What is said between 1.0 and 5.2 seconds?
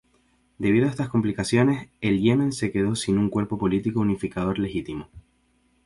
complicaciones, el Yemen se quedó sin un cuerpo político unificador legítimo.